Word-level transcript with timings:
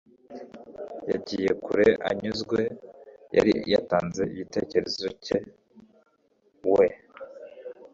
yagiye 1.11 1.51
kure 1.63 1.87
anyuzwe. 2.09 2.59
yari 3.35 3.53
yatanze 3.73 4.21
igitekerezo 4.33 5.07
cye. 5.23 5.37
we 6.75 6.87